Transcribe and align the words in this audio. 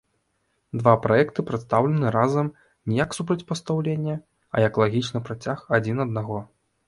Два 0.79 0.93
праекты 1.01 1.43
прадстаўлены 1.49 2.13
разам 2.15 2.47
не 2.91 2.95
як 3.03 3.13
супрацьпастаўленне, 3.17 4.15
а 4.57 4.63
як 4.67 4.81
лагічны 4.85 5.19
працяг 5.31 5.57
адзін 5.79 5.97
аднаго. 6.07 6.39